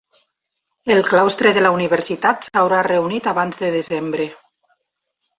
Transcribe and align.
El 0.93 1.01
Claustre 1.09 1.51
de 1.57 1.61
la 1.65 1.71
universitat 1.75 2.47
s'haurà 2.47 2.79
reunit 2.87 3.29
abans 3.33 3.61
de 3.65 3.69
desembre. 3.77 4.25